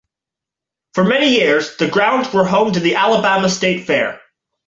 For 0.95 1.03
many 1.03 1.29
years, 1.29 1.75
the 1.77 1.87
grounds 1.87 2.33
were 2.33 2.43
home 2.45 2.71
to 2.73 2.79
the 2.79 2.95
Alabama 2.95 3.47
State 3.49 3.85
Fair. 3.85 4.19